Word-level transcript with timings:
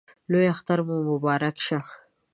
لوی 0.31 0.45
اختر 0.53 0.79
مو 0.87 0.97
مبارک 1.09 1.55
شه! 1.65 1.77